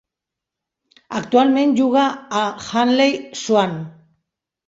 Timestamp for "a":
2.39-2.43